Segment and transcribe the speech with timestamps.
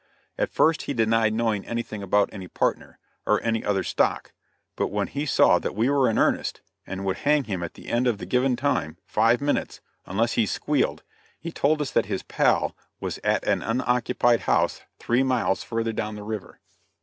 [0.35, 4.33] At first he denied knowing anything about any partner, or any other stock;
[4.75, 7.87] but when he saw that we were in earnest, and would hang him at the
[7.87, 11.03] end of the given time five minutes unless he "squealed,"
[11.39, 16.15] he told us that his "pal" was at an unoccupied house three miles further down
[16.15, 16.59] the river.